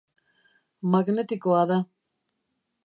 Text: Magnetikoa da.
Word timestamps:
Magnetikoa 0.95 1.63
da. 1.73 1.79